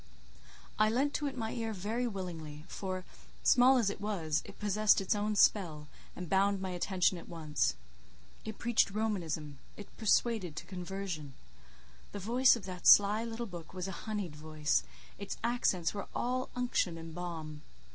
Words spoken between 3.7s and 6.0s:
as it was, it possessed its own spell,